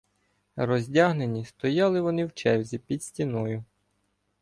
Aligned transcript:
Роздягнені, 0.55 1.45
стояли 1.45 2.01
вони 2.01 2.25
в 2.25 2.33
черзі 2.33 2.77
під 2.77 3.03
стіною. 3.03 3.63